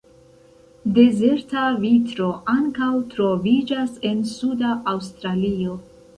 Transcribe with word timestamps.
Dezerta 0.95 1.65
vitro 1.83 2.31
ankaŭ 2.55 2.89
troviĝas 3.13 3.95
en 4.13 4.27
suda 4.33 4.75
Aŭstralio. 4.95 5.79